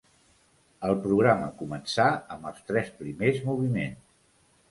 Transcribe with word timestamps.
El 0.87 0.93
programa 1.03 1.49
començà 1.59 2.07
amb 2.37 2.49
els 2.53 2.65
tres 2.71 2.91
primers 3.03 3.45
moviments. 3.51 4.03